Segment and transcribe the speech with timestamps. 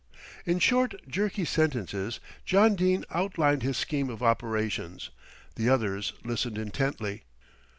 [0.47, 5.11] In short, jerky sentences John Dene outlined his scheme of operations,
[5.53, 7.21] the others listening intently.